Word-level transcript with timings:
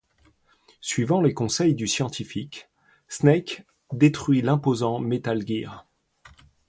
Suivant 0.81 1.21
les 1.21 1.35
conseils 1.35 1.75
du 1.75 1.87
scientifique, 1.87 2.71
Snake 3.07 3.67
détruit 3.93 4.41
l'imposant 4.41 4.97
Metal 4.99 5.45
Gear. 5.47 5.85